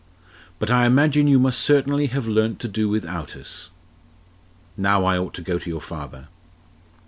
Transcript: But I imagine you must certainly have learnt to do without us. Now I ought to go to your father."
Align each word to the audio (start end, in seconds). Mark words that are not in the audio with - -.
But 0.57 0.71
I 0.71 0.87
imagine 0.87 1.27
you 1.27 1.37
must 1.37 1.61
certainly 1.61 2.07
have 2.07 2.27
learnt 2.27 2.59
to 2.61 2.67
do 2.67 2.89
without 2.89 3.35
us. 3.35 3.69
Now 4.75 5.05
I 5.05 5.15
ought 5.19 5.35
to 5.35 5.43
go 5.43 5.59
to 5.59 5.69
your 5.69 5.79
father." 5.79 6.27